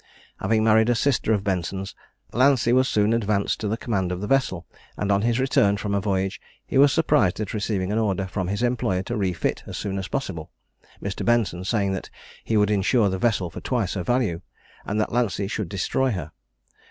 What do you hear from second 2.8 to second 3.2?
soon